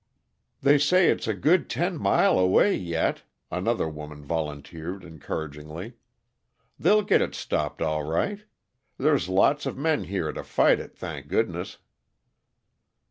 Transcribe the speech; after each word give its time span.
"They 0.63 0.79
say 0.79 1.11
it's 1.11 1.27
a 1.27 1.33
good 1.35 1.69
ten 1.69 1.95
mile 1.99 2.39
away 2.39 2.75
yet," 2.75 3.21
another 3.51 3.87
woman 3.87 4.25
volunteered 4.25 5.03
encouragingly. 5.03 5.93
"They'll 6.79 7.03
git 7.03 7.21
it 7.21 7.35
stopped, 7.35 7.83
all 7.83 8.01
right. 8.03 8.43
There's 8.97 9.29
lots 9.29 9.67
of 9.67 9.77
men 9.77 10.05
here 10.05 10.31
to 10.33 10.41
fight 10.43 10.79
it, 10.79 10.97
thank 10.97 11.27
goodness!" 11.27 11.77